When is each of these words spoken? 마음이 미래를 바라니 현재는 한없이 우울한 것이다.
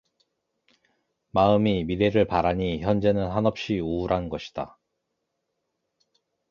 마음이 1.29 1.83
미래를 1.83 2.25
바라니 2.25 2.81
현재는 2.81 3.29
한없이 3.29 3.77
우울한 3.79 4.29
것이다. 4.29 4.79